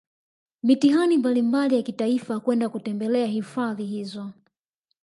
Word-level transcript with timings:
mitihani 0.63 1.17
mbalimbali 1.17 1.75
ya 1.75 1.81
kitaifa 1.81 2.39
kwenda 2.39 2.69
kutembelea 2.69 3.25
Hifadhi 3.27 3.85
hizo 3.85 4.31